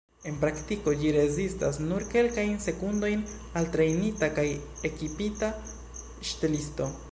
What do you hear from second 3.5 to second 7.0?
al trejnita kaj ekipita ŝtelisto.